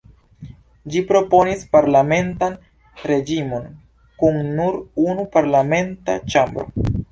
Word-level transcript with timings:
Ĝi 0.93 1.01
proponis 1.11 1.61
parlamentan 1.77 2.57
reĝimon, 3.13 3.69
kun 4.23 4.43
nur 4.57 4.81
unu 5.07 5.29
parlamenta 5.39 6.19
ĉambro. 6.33 6.69